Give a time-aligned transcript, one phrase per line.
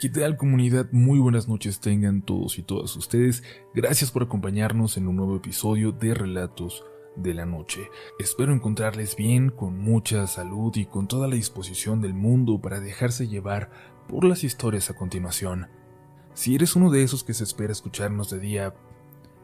[0.00, 0.86] ¿Qué tal comunidad?
[0.92, 3.42] Muy buenas noches tengan todos y todas ustedes.
[3.74, 6.84] Gracias por acompañarnos en un nuevo episodio de Relatos
[7.16, 7.80] de la Noche.
[8.20, 13.26] Espero encontrarles bien, con mucha salud y con toda la disposición del mundo para dejarse
[13.26, 13.70] llevar
[14.06, 15.66] por las historias a continuación.
[16.32, 18.74] Si eres uno de esos que se espera escucharnos de día,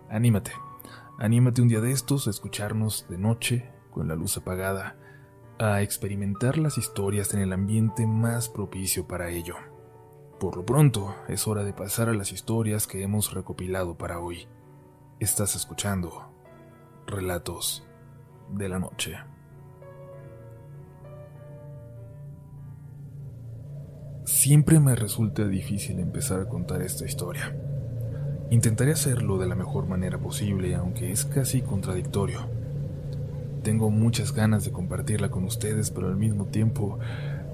[0.08, 0.52] anímate.
[1.18, 4.96] Anímate un día de estos a escucharnos de noche, con la luz apagada,
[5.58, 9.56] a experimentar las historias en el ambiente más propicio para ello.
[10.38, 14.48] Por lo pronto, es hora de pasar a las historias que hemos recopilado para hoy.
[15.20, 16.28] Estás escuchando
[17.06, 17.86] Relatos
[18.52, 19.16] de la Noche.
[24.24, 27.56] Siempre me resulta difícil empezar a contar esta historia.
[28.50, 32.40] Intentaré hacerlo de la mejor manera posible, aunque es casi contradictorio.
[33.62, 36.98] Tengo muchas ganas de compartirla con ustedes, pero al mismo tiempo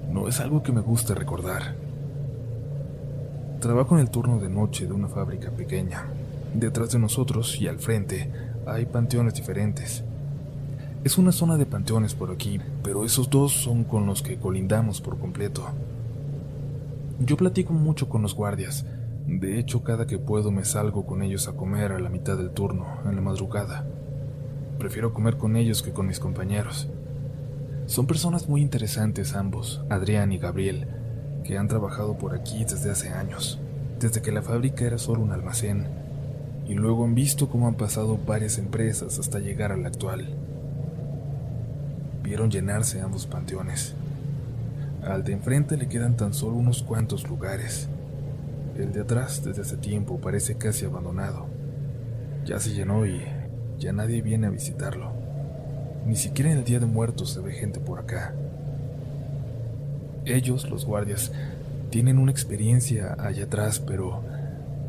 [0.09, 1.90] no es algo que me guste recordar.
[3.61, 6.07] Trabajo en el turno de noche de una fábrica pequeña.
[6.55, 8.27] Detrás de nosotros y al frente
[8.65, 10.03] hay panteones diferentes.
[11.03, 14.99] Es una zona de panteones por aquí, pero esos dos son con los que colindamos
[14.99, 15.63] por completo.
[17.19, 18.83] Yo platico mucho con los guardias.
[19.27, 22.49] De hecho, cada que puedo me salgo con ellos a comer a la mitad del
[22.49, 23.85] turno, en la madrugada.
[24.79, 26.89] Prefiero comer con ellos que con mis compañeros.
[27.85, 30.87] Son personas muy interesantes ambos, Adrián y Gabriel,
[31.43, 33.59] que han trabajado por aquí desde hace años,
[33.99, 35.87] desde que la fábrica era solo un almacén,
[36.67, 40.29] y luego han visto cómo han pasado varias empresas hasta llegar a la actual.
[42.23, 43.93] Vieron llenarse ambos panteones.
[45.03, 47.89] Al de enfrente le quedan tan solo unos cuantos lugares.
[48.77, 51.47] El de atrás desde hace tiempo parece casi abandonado.
[52.45, 53.21] Ya se llenó y
[53.79, 55.11] ya nadie viene a visitarlo.
[56.05, 58.33] Ni siquiera en el Día de Muertos se ve gente por acá.
[60.25, 61.31] Ellos, los guardias,
[61.89, 64.23] tienen una experiencia allá atrás, pero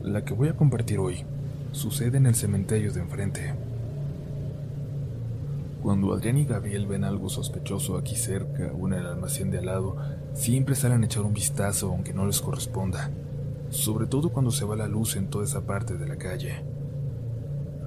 [0.02, 1.24] la que voy a compartir hoy
[1.72, 3.54] sucede en el cementerio de enfrente.
[5.82, 9.66] Cuando Adrián y Gabriel ven algo sospechoso aquí cerca o en el almacén de al
[9.66, 9.96] lado,
[10.34, 13.10] siempre salen a echar un vistazo aunque no les corresponda,
[13.70, 16.62] sobre todo cuando se va la luz en toda esa parte de la calle.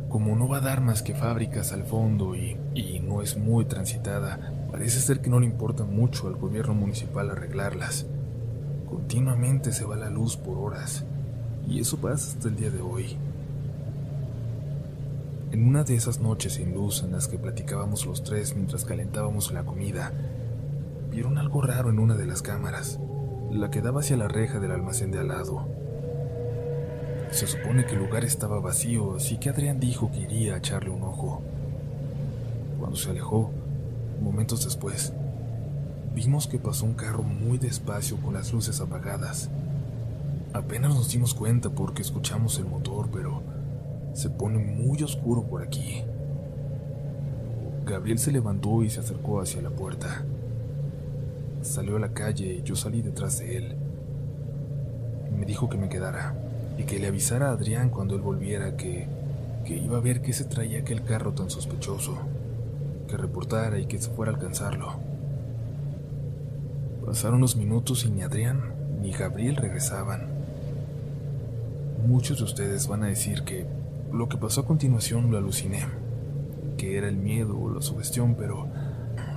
[0.10, 3.66] Como no va a dar más que fábricas al fondo y, y no es muy
[3.66, 8.06] transitada, Parece ser que no le importa mucho al gobierno municipal arreglarlas.
[8.90, 11.06] Continuamente se va la luz por horas,
[11.66, 13.16] y eso pasa hasta el día de hoy.
[15.54, 19.54] En una de esas noches sin luz en las que platicábamos los tres mientras calentábamos
[19.54, 20.12] la comida,
[21.10, 23.00] vieron algo raro en una de las cámaras,
[23.54, 25.70] la que daba hacia la reja del almacén de al lado.
[27.32, 30.90] Se supone que el lugar estaba vacío, así que Adrián dijo que iría a echarle
[30.90, 31.42] un ojo.
[32.78, 33.52] Cuando se alejó,
[34.22, 35.14] Momentos después,
[36.14, 39.50] vimos que pasó un carro muy despacio con las luces apagadas.
[40.54, 43.44] Apenas nos dimos cuenta porque escuchamos el motor, pero
[44.14, 46.04] se pone muy oscuro por aquí.
[47.86, 50.24] Gabriel se levantó y se acercó hacia la puerta.
[51.62, 53.76] Salió a la calle y yo salí detrás de él.
[55.38, 56.36] Me dijo que me quedara
[56.78, 59.08] y que le avisara a Adrián cuando él volviera que,
[59.66, 62.18] que iba a ver qué se traía aquel carro tan sospechoso
[63.08, 64.94] que reportara y que se fuera a alcanzarlo.
[67.06, 70.28] Pasaron unos minutos y ni Adrián ni Gabriel regresaban.
[72.08, 73.66] Muchos de ustedes van a decir que
[74.12, 75.86] lo que pasó a continuación lo aluciné,
[76.78, 78.68] que era el miedo o la sugestión, pero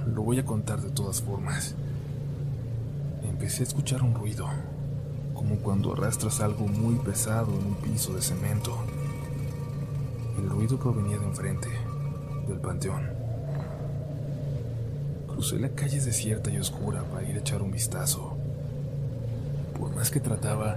[0.07, 1.75] lo voy a contar de todas formas.
[3.23, 4.49] Empecé a escuchar un ruido,
[5.35, 8.77] como cuando arrastras algo muy pesado en un piso de cemento.
[10.39, 11.69] El ruido provenía de enfrente,
[12.49, 13.28] del panteón.
[15.39, 18.37] Crucé la calle desierta y oscura para ir a echar un vistazo.
[19.79, 20.77] Por más que trataba,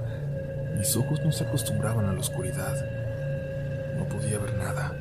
[0.78, 2.76] mis ojos no se acostumbraban a la oscuridad.
[3.98, 4.96] No podía ver nada.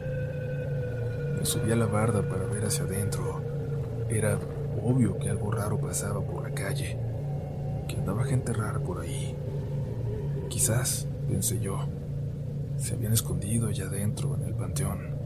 [1.38, 3.42] Me subí a la barda para ver hacia adentro.
[4.08, 4.38] Era
[4.82, 6.96] obvio que algo raro pasaba por la calle,
[7.86, 9.36] que andaba gente rara por ahí.
[10.48, 11.86] Quizás, pensé yo,
[12.78, 15.19] se habían escondido allá adentro en el panteón.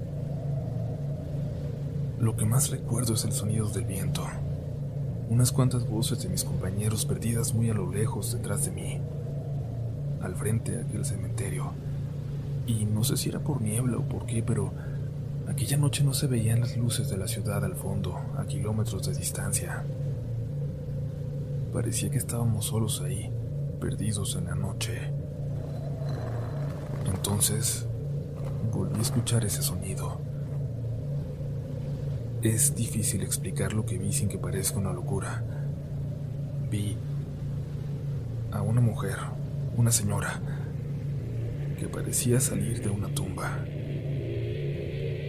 [2.25, 4.27] Lo que más recuerdo es el sonido del viento.
[5.29, 8.99] Unas cuantas voces de mis compañeros perdidas muy a lo lejos detrás de mí,
[10.23, 11.73] al frente aquel cementerio.
[12.67, 14.73] Y no sé si era por niebla o por qué, pero
[15.47, 19.15] aquella noche no se veían las luces de la ciudad al fondo, a kilómetros de
[19.15, 19.85] distancia.
[21.75, 23.31] Parecía que estábamos solos ahí,
[23.79, 25.11] perdidos en la noche.
[27.05, 27.85] Entonces,
[28.73, 30.34] volví a escuchar ese sonido
[32.45, 35.43] es difícil explicar lo que vi sin que parezca una locura.
[36.71, 36.97] Vi
[38.53, 39.17] a una mujer,
[39.77, 40.41] una señora
[41.79, 43.65] que parecía salir de una tumba.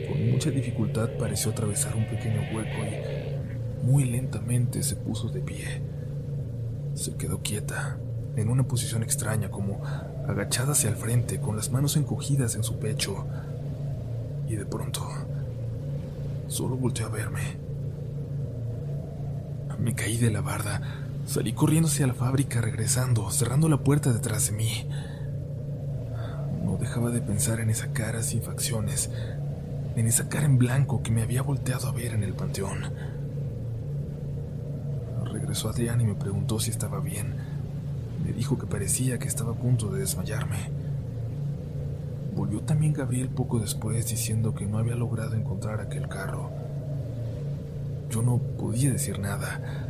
[0.09, 5.81] Con mucha dificultad pareció atravesar un pequeño hueco y muy lentamente se puso de pie.
[6.95, 7.97] Se quedó quieta,
[8.35, 9.81] en una posición extraña, como
[10.27, 13.25] agachada hacia el frente, con las manos encogidas en su pecho.
[14.47, 15.07] Y de pronto,
[16.47, 17.57] solo volteó a verme.
[19.79, 20.81] Me caí de la barda,
[21.25, 24.87] salí corriendo hacia la fábrica, regresando, cerrando la puerta detrás de mí.
[26.63, 29.09] No dejaba de pensar en esa cara sin facciones,
[29.95, 32.83] en esa cara en blanco que me había volteado a ver en el panteón.
[35.31, 37.35] Regresó Adrián y me preguntó si estaba bien.
[38.25, 40.69] Me dijo que parecía que estaba a punto de desmayarme.
[42.35, 46.51] Volvió también Gabriel poco después diciendo que no había logrado encontrar aquel carro.
[48.09, 49.87] Yo no podía decir nada.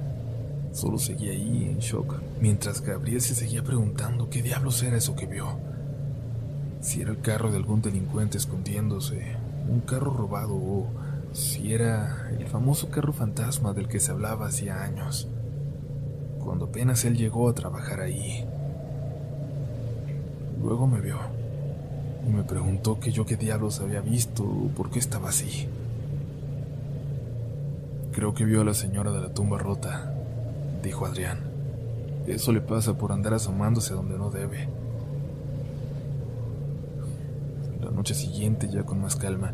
[0.72, 5.26] Solo seguía ahí en shock, mientras Gabriel se seguía preguntando qué diablos era eso que
[5.26, 5.58] vio.
[6.82, 9.38] Si era el carro de algún delincuente escondiéndose,
[9.68, 10.88] un carro robado o
[11.34, 15.28] si era el famoso carro fantasma del que se hablaba hacía años
[16.46, 18.46] cuando apenas él llegó a trabajar ahí.
[20.62, 21.20] Luego me vio
[22.25, 25.68] y me preguntó que yo qué diablos había visto o por qué estaba así.
[28.13, 30.13] Creo que vio a la señora de la tumba rota,
[30.81, 31.39] dijo Adrián.
[32.27, 34.68] Eso le pasa por andar asomándose donde no debe.
[37.83, 39.54] La noche siguiente, ya con más calma,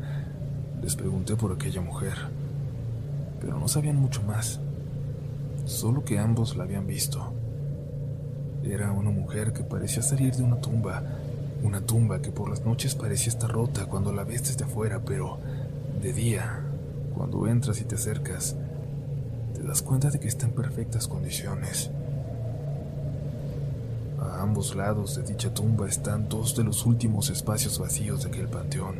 [0.81, 2.13] les pregunté por aquella mujer,
[3.41, 4.59] pero no sabían mucho más
[5.65, 7.33] solo que ambos la habían visto.
[8.63, 11.03] Era una mujer que parecía salir de una tumba,
[11.63, 15.39] una tumba que por las noches parecía estar rota cuando la ves desde afuera, pero
[16.01, 16.61] de día,
[17.15, 18.55] cuando entras y te acercas,
[19.53, 21.91] te das cuenta de que está en perfectas condiciones.
[24.19, 28.47] A ambos lados de dicha tumba están dos de los últimos espacios vacíos de aquel
[28.47, 28.95] panteón,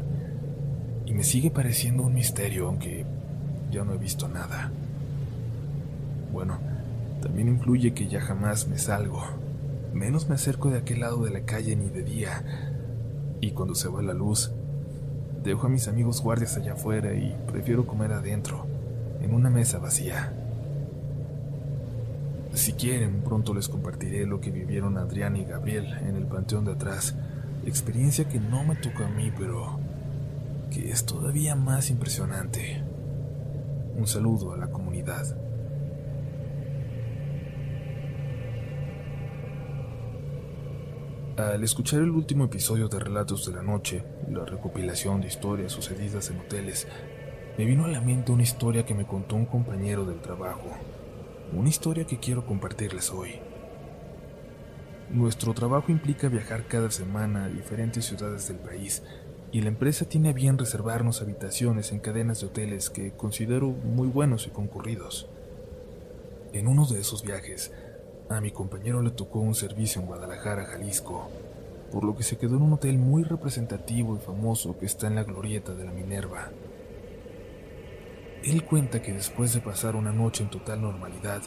[1.06, 3.06] y me sigue pareciendo un misterio, aunque
[3.72, 4.72] ya no he visto nada.
[6.31, 6.57] Bueno,
[7.22, 9.41] también influye que ya jamás me salgo.
[9.94, 12.44] Menos me acerco de aquel lado de la calle ni de día.
[13.42, 14.52] Y cuando se va la luz,
[15.44, 18.66] dejo a mis amigos guardias allá afuera y prefiero comer adentro,
[19.22, 20.34] en una mesa vacía.
[22.54, 26.74] Si quieren, pronto les compartiré lo que vivieron Adrián y Gabriel en el panteón de
[26.74, 27.16] atrás.
[27.66, 29.80] Experiencia que no me tocó a mí, pero
[30.70, 32.82] que es todavía más impresionante.
[33.98, 35.41] Un saludo a la comunidad.
[41.38, 46.30] Al escuchar el último episodio de Relatos de la Noche, la recopilación de historias sucedidas
[46.30, 46.89] en hoteles,
[47.57, 50.72] me vino a la mente una historia que me contó un compañero del trabajo,
[51.54, 53.39] una historia que quiero compartirles hoy.
[55.10, 59.01] Nuestro trabajo implica viajar cada semana a diferentes ciudades del país
[59.54, 64.10] y la empresa tiene a bien reservarnos habitaciones en cadenas de hoteles que considero muy
[64.10, 65.30] buenos y concurridos.
[66.51, 67.72] En uno de esos viajes,
[68.38, 71.30] a mi compañero le tocó un servicio en Guadalajara, Jalisco,
[71.92, 75.16] por lo que se quedó en un hotel muy representativo y famoso que está en
[75.16, 76.51] la glorieta de la Minerva.
[78.44, 81.42] Él cuenta que después de pasar una noche en total normalidad,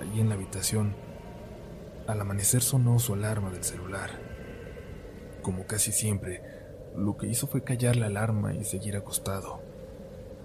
[0.00, 0.94] allí en la habitación,
[2.06, 4.10] al amanecer sonó su alarma del celular.
[5.42, 6.42] Como casi siempre,
[6.96, 9.60] lo que hizo fue callar la alarma y seguir acostado,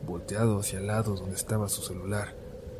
[0.05, 2.38] volteado hacia el lado donde estaba su celular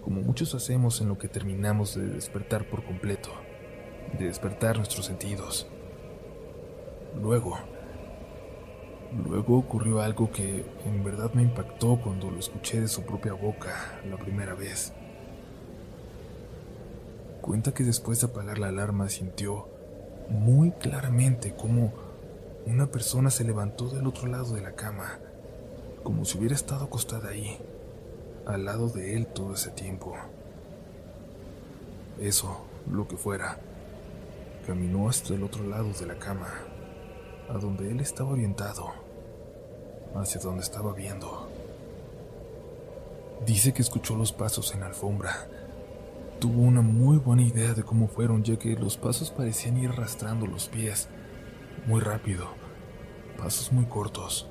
[0.10, 3.30] como muchos hacemos en lo que terminamos de despertar por completo,
[4.18, 5.68] de despertar nuestros sentidos.
[7.22, 7.60] Luego,
[9.28, 14.02] luego ocurrió algo que en verdad me impactó cuando lo escuché de su propia boca
[14.10, 14.94] la primera vez.
[17.42, 19.68] Cuenta que después de apagar la alarma sintió
[20.28, 21.94] muy claramente cómo
[22.66, 25.20] una persona se levantó del otro lado de la cama,
[26.02, 27.60] como si hubiera estado acostada ahí
[28.46, 30.16] al lado de él todo ese tiempo.
[32.20, 33.60] Eso, lo que fuera,
[34.68, 36.50] caminó hasta el otro lado de la cama,
[37.50, 38.92] a donde él estaba orientado,
[40.16, 41.50] hacia donde estaba viendo.
[43.46, 45.48] Dice que escuchó los pasos en la alfombra.
[46.40, 50.46] Tuvo una muy buena idea de cómo fueron, ya que los pasos parecían ir arrastrando
[50.46, 51.08] los pies,
[51.88, 52.48] muy rápido,
[53.38, 54.49] pasos muy cortos.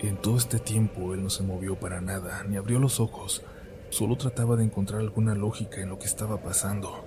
[0.00, 3.42] En todo este tiempo él no se movió para nada, ni abrió los ojos,
[3.90, 7.04] solo trataba de encontrar alguna lógica en lo que estaba pasando.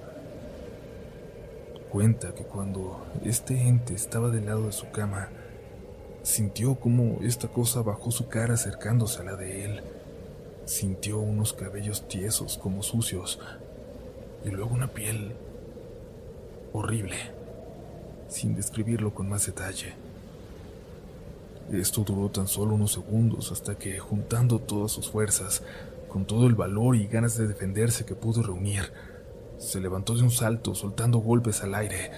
[1.90, 5.30] Cuenta que cuando este ente estaba del lado de su cama,
[6.22, 9.84] sintió como esta cosa bajó su cara acercándose a la de él.
[10.66, 13.40] Sintió unos cabellos tiesos como sucios
[14.44, 15.34] y luego una piel
[16.74, 17.16] horrible,
[18.28, 20.01] sin describirlo con más detalle.
[21.72, 25.64] Esto duró tan solo unos segundos hasta que, juntando todas sus fuerzas,
[26.10, 28.92] con todo el valor y ganas de defenderse que pudo reunir,
[29.58, 32.12] se levantó de un salto soltando golpes al aire,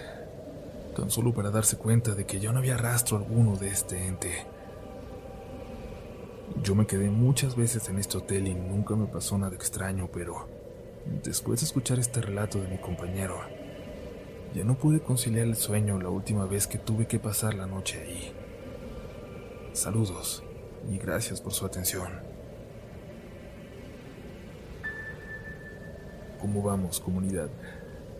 [0.96, 4.48] tan solo para darse cuenta de que ya no había rastro alguno de este ente.
[6.64, 10.48] Yo me quedé muchas veces en este hotel y nunca me pasó nada extraño, pero
[11.24, 13.40] después de escuchar este relato de mi compañero,
[14.56, 18.02] ya no pude conciliar el sueño la última vez que tuve que pasar la noche
[18.02, 18.43] ahí.
[19.74, 20.44] Saludos
[20.90, 22.10] y gracias por su atención.
[26.40, 27.50] ¿Cómo vamos, comunidad?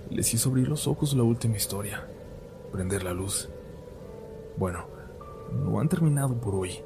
[0.10, 2.06] Les hizo abrir los ojos la última historia,
[2.72, 3.50] prender la luz.
[4.58, 4.88] Bueno,
[5.52, 6.80] no han terminado por hoy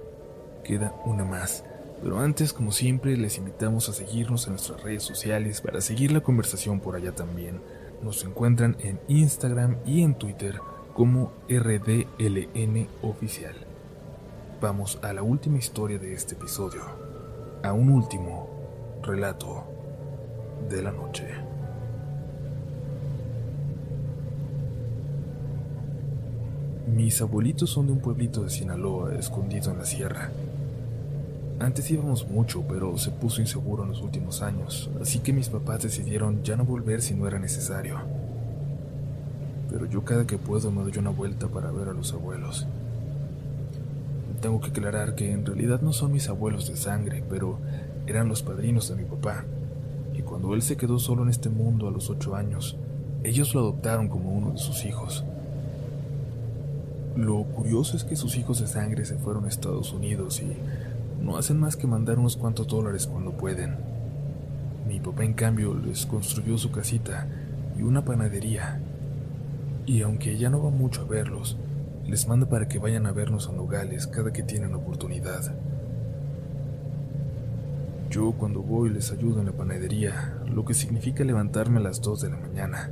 [0.68, 1.64] queda una más.
[2.04, 6.22] Pero antes, como siempre, les invitamos a seguirnos en nuestras redes sociales para seguir la
[6.22, 7.62] conversación por allá también.
[8.04, 10.60] Nos encuentran en Instagram y en Twitter
[10.94, 13.67] como RDLN Oficial.
[14.60, 16.82] Vamos a la última historia de este episodio,
[17.62, 18.50] a un último
[19.04, 19.64] relato
[20.68, 21.28] de la noche.
[26.88, 30.32] Mis abuelitos son de un pueblito de Sinaloa, escondido en la sierra.
[31.60, 35.84] Antes íbamos mucho, pero se puso inseguro en los últimos años, así que mis papás
[35.84, 38.00] decidieron ya no volver si no era necesario.
[39.70, 42.66] Pero yo cada que puedo me doy una vuelta para ver a los abuelos.
[44.42, 47.58] Tengo que aclarar que en realidad no son mis abuelos de sangre, pero
[48.06, 49.46] eran los padrinos de mi papá.
[50.14, 52.78] Y cuando él se quedó solo en este mundo a los ocho años,
[53.24, 55.24] ellos lo adoptaron como uno de sus hijos.
[57.16, 60.56] Lo curioso es que sus hijos de sangre se fueron a Estados Unidos y
[61.24, 63.76] no hacen más que mandar unos cuantos dólares cuando pueden.
[64.88, 67.28] Mi papá, en cambio, les construyó su casita
[67.78, 68.80] y una panadería.
[69.88, 71.58] Y aunque ya no va mucho a verlos,
[72.08, 75.54] les manda para que vayan a vernos a Nogales cada que tienen oportunidad.
[78.10, 82.22] Yo cuando voy les ayudo en la panadería, lo que significa levantarme a las 2
[82.22, 82.90] de la mañana.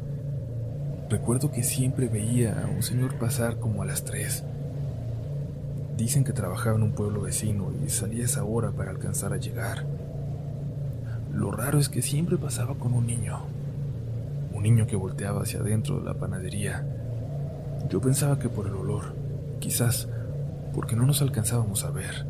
[1.10, 4.44] Recuerdo que siempre veía a un señor pasar como a las 3
[5.98, 9.86] Dicen que trabajaba en un pueblo vecino y salía esa hora para alcanzar a llegar.
[11.34, 13.40] Lo raro es que siempre pasaba con un niño.
[14.54, 16.86] Un niño que volteaba hacia adentro de la panadería.
[17.90, 19.14] Yo pensaba que por el olor,
[19.60, 20.08] quizás
[20.74, 22.26] porque no nos alcanzábamos a ver.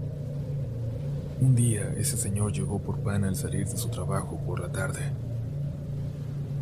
[1.42, 5.00] Un día ese señor llegó por pan al salir de su trabajo por la tarde.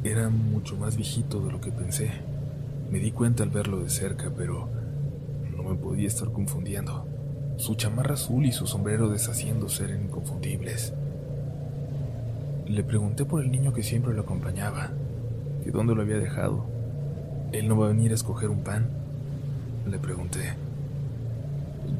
[0.04, 2.12] Era mucho más viejito de lo que pensé.
[2.92, 4.70] Me di cuenta al verlo de cerca, pero
[5.56, 7.06] no me podía estar confundiendo.
[7.58, 10.94] Su chamarra azul y su sombrero deshaciéndose eran inconfundibles.
[12.68, 14.92] Le pregunté por el niño que siempre lo acompañaba,
[15.64, 16.66] que dónde lo había dejado.
[17.54, 18.90] ¿Él no va a venir a escoger un pan?
[19.86, 20.56] Le pregunté.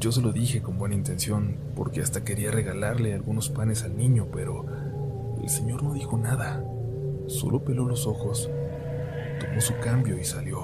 [0.00, 4.26] Yo se lo dije con buena intención, porque hasta quería regalarle algunos panes al niño,
[4.32, 4.66] pero
[5.40, 6.64] el señor no dijo nada.
[7.28, 8.50] Solo peló los ojos,
[9.38, 10.60] tomó su cambio y salió.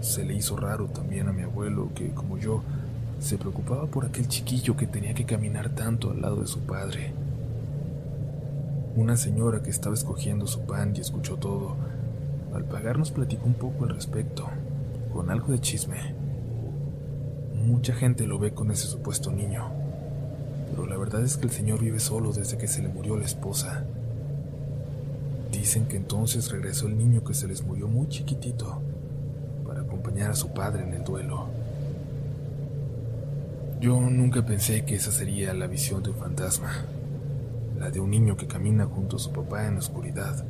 [0.00, 2.62] Se le hizo raro también a mi abuelo que, como yo,
[3.20, 7.12] se preocupaba por aquel chiquillo que tenía que caminar tanto al lado de su padre.
[8.96, 11.76] Una señora que estaba escogiendo su pan y escuchó todo,
[12.54, 14.48] al pagar nos platicó un poco al respecto,
[15.12, 16.14] con algo de chisme.
[17.64, 19.70] Mucha gente lo ve con ese supuesto niño,
[20.70, 23.24] pero la verdad es que el señor vive solo desde que se le murió la
[23.24, 23.84] esposa.
[25.50, 28.82] Dicen que entonces regresó el niño que se les murió muy chiquitito
[30.02, 31.46] acompañar a su padre en el duelo.
[33.80, 36.70] Yo nunca pensé que esa sería la visión de un fantasma,
[37.78, 40.44] la de un niño que camina junto a su papá en la oscuridad.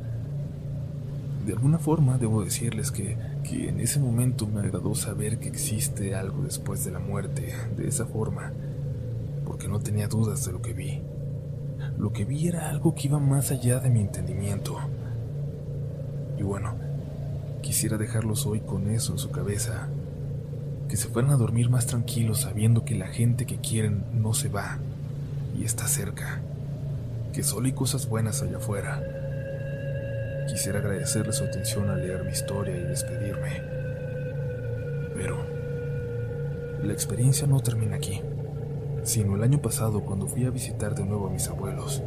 [1.45, 6.15] De alguna forma debo decirles que, que en ese momento me agradó saber que existe
[6.15, 8.53] algo después de la muerte, de esa forma,
[9.45, 11.01] porque no tenía dudas de lo que vi.
[11.97, 14.77] Lo que vi era algo que iba más allá de mi entendimiento.
[16.37, 16.73] Y bueno,
[17.63, 19.87] Quisiera dejarlos hoy con eso en su cabeza,
[20.89, 24.49] que se fueran a dormir más tranquilos sabiendo que la gente que quieren no se
[24.49, 24.79] va
[25.57, 26.41] y está cerca,
[27.31, 29.01] que solo hay cosas buenas allá afuera.
[30.47, 33.61] Quisiera agradecerles su atención al leer mi historia y despedirme.
[35.13, 35.37] Pero
[36.83, 38.21] la experiencia no termina aquí,
[39.03, 42.03] sino el año pasado cuando fui a visitar de nuevo a mis abuelos.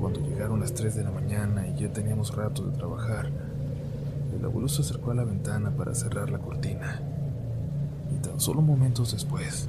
[0.00, 3.30] Cuando llegaron las 3 de la mañana y ya teníamos rato de trabajar,
[4.36, 7.00] el abuelo se acercó a la ventana para cerrar la cortina.
[8.10, 9.68] Y tan solo momentos después,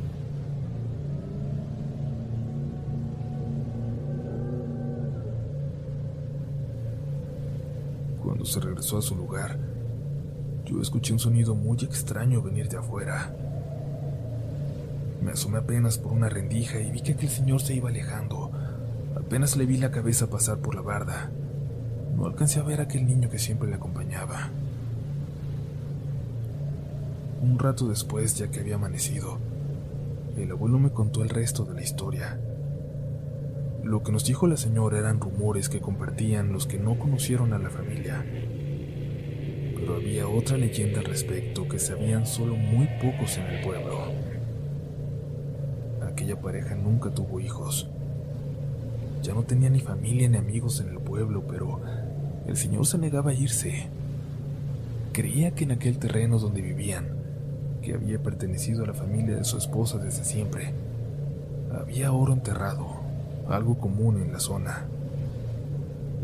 [8.43, 9.57] Cuando se regresó a su lugar,
[10.65, 13.33] yo escuché un sonido muy extraño venir de afuera.
[15.23, 18.51] Me asomé apenas por una rendija y vi que aquel señor se iba alejando.
[19.15, 21.31] Apenas le vi la cabeza pasar por la barda.
[22.17, 24.49] No alcancé a ver a aquel niño que siempre le acompañaba.
[27.41, 29.37] Un rato después, ya que había amanecido,
[30.35, 32.37] el abuelo me contó el resto de la historia.
[33.83, 37.59] Lo que nos dijo la señora eran rumores que compartían los que no conocieron a
[37.59, 38.23] la familia.
[39.75, 43.99] Pero había otra leyenda al respecto que sabían solo muy pocos en el pueblo.
[46.01, 47.89] Aquella pareja nunca tuvo hijos.
[49.21, 51.81] Ya no tenía ni familia ni amigos en el pueblo, pero
[52.47, 53.87] el señor se negaba a irse.
[55.11, 57.17] Creía que en aquel terreno donde vivían,
[57.81, 60.73] que había pertenecido a la familia de su esposa desde siempre,
[61.77, 62.92] había oro enterrado
[63.49, 64.85] algo común en la zona.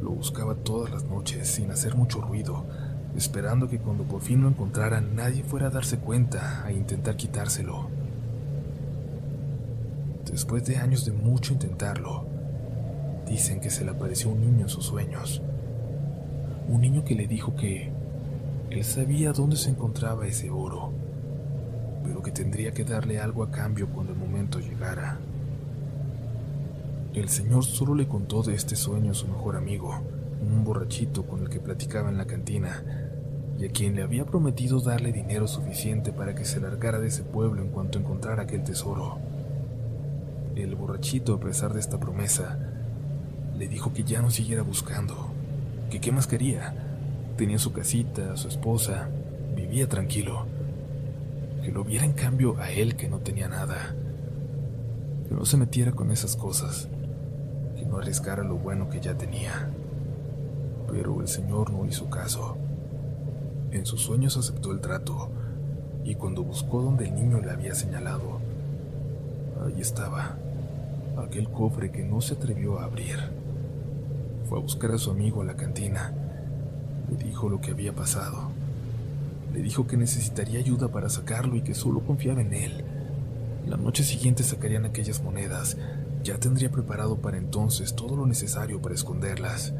[0.01, 2.65] Lo buscaba todas las noches sin hacer mucho ruido,
[3.15, 7.87] esperando que cuando por fin lo encontrara nadie fuera a darse cuenta a intentar quitárselo.
[10.29, 12.25] Después de años de mucho intentarlo,
[13.27, 15.41] dicen que se le apareció un niño en sus sueños.
[16.67, 17.91] Un niño que le dijo que
[18.69, 20.91] él sabía dónde se encontraba ese oro,
[22.03, 25.19] pero que tendría que darle algo a cambio cuando el momento llegara.
[27.13, 29.99] El señor solo le contó de este sueño a su mejor amigo,
[30.41, 32.83] un borrachito con el que platicaba en la cantina,
[33.57, 37.23] y a quien le había prometido darle dinero suficiente para que se largara de ese
[37.23, 39.17] pueblo en cuanto encontrara aquel tesoro.
[40.55, 42.59] El borrachito, a pesar de esta promesa,
[43.57, 45.31] le dijo que ya no siguiera buscando,
[45.89, 46.75] que qué más quería.
[47.37, 49.09] Tenía su casita, su esposa,
[49.55, 50.45] vivía tranquilo.
[51.63, 53.95] Que lo viera en cambio a él que no tenía nada.
[55.27, 56.87] Que no se metiera con esas cosas
[57.89, 59.69] no arriesgara lo bueno que ya tenía.
[60.91, 62.57] Pero el señor no hizo caso.
[63.71, 65.29] En sus sueños aceptó el trato,
[66.03, 68.39] y cuando buscó donde el niño le había señalado,
[69.65, 70.37] ahí estaba,
[71.17, 73.17] aquel cofre que no se atrevió a abrir.
[74.47, 76.13] Fue a buscar a su amigo a la cantina.
[77.09, 78.49] Le dijo lo que había pasado.
[79.53, 82.83] Le dijo que necesitaría ayuda para sacarlo y que solo confiaba en él.
[83.67, 85.77] La noche siguiente sacarían aquellas monedas
[86.23, 89.73] ya tendría preparado para entonces todo lo necesario para esconderlas.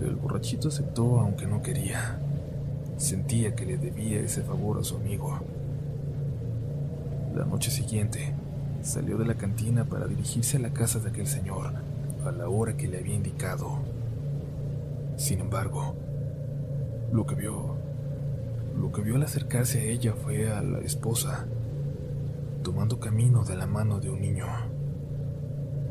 [0.00, 2.18] El borrachito aceptó aunque no quería.
[2.96, 5.40] Sentía que le debía ese favor a su amigo.
[7.34, 8.34] La noche siguiente,
[8.82, 11.72] salió de la cantina para dirigirse a la casa de aquel señor,
[12.24, 13.78] a la hora que le había indicado.
[15.16, 15.94] Sin embargo,
[17.12, 17.76] lo que vio,
[18.78, 21.46] lo que vio al acercarse a ella fue a la esposa,
[22.64, 24.46] tomando camino de la mano de un niño.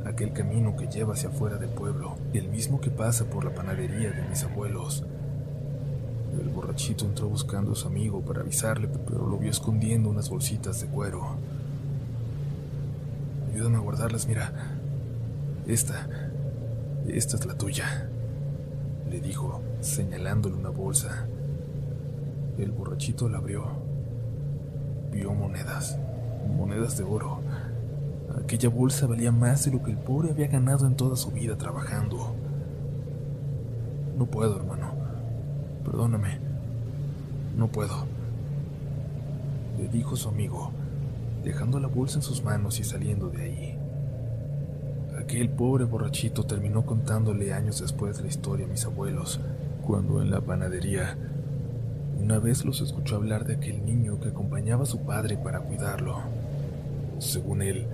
[0.05, 4.11] Aquel camino que lleva hacia afuera del pueblo, el mismo que pasa por la panadería
[4.11, 5.05] de mis abuelos.
[6.37, 10.81] El borrachito entró buscando a su amigo para avisarle, pero lo vio escondiendo unas bolsitas
[10.81, 11.37] de cuero.
[13.53, 14.51] Ayúdame a guardarlas, mira.
[15.67, 16.07] Esta,
[17.07, 18.09] esta es la tuya,
[19.09, 21.27] le dijo, señalándole una bolsa.
[22.57, 23.63] El borrachito la abrió.
[25.11, 25.99] Vio monedas
[26.47, 27.39] monedas de oro.
[28.43, 31.57] Aquella bolsa valía más de lo que el pobre había ganado en toda su vida
[31.57, 32.35] trabajando.
[34.17, 34.93] No puedo, hermano.
[35.83, 36.39] Perdóname.
[37.57, 38.05] No puedo.
[39.77, 40.71] Le dijo su amigo,
[41.43, 43.77] dejando la bolsa en sus manos y saliendo de ahí.
[45.19, 49.39] Aquel pobre borrachito terminó contándole años después la historia a mis abuelos,
[49.85, 51.17] cuando en la panadería
[52.23, 56.21] una vez los escuchó hablar de aquel niño que acompañaba a su padre para cuidarlo.
[57.19, 57.85] Según él,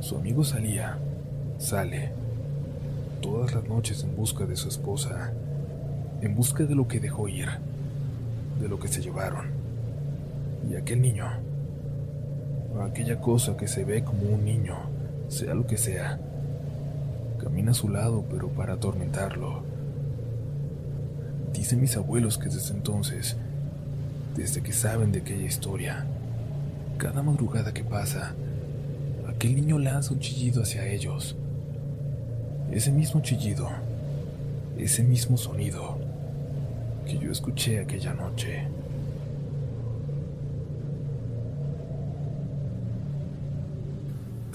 [0.00, 0.96] su amigo salía,
[1.58, 2.12] sale,
[3.20, 5.34] todas las noches en busca de su esposa,
[6.22, 7.46] en busca de lo que dejó ir,
[8.58, 9.48] de lo que se llevaron.
[10.70, 11.26] Y aquel niño,
[12.82, 14.76] aquella cosa que se ve como un niño,
[15.28, 16.18] sea lo que sea,
[17.38, 19.62] camina a su lado pero para atormentarlo.
[21.52, 23.36] Dicen mis abuelos que desde entonces
[24.38, 26.06] desde que saben de aquella historia.
[26.96, 28.36] Cada madrugada que pasa,
[29.28, 31.34] aquel niño lanza un chillido hacia ellos.
[32.70, 33.68] Ese mismo chillido,
[34.78, 35.98] ese mismo sonido
[37.04, 38.68] que yo escuché aquella noche.